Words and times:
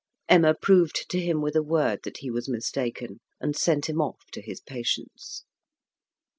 Emma 0.27 0.55
proved 0.55 1.07
to 1.11 1.19
him 1.19 1.41
with 1.41 1.55
a 1.55 1.61
word 1.61 1.99
that 2.05 2.17
he 2.21 2.31
was 2.31 2.49
mistaken, 2.49 3.19
and 3.39 3.55
sent 3.55 3.87
him 3.87 4.01
off 4.01 4.25
to 4.31 4.41
his 4.41 4.59
patients. 4.59 5.43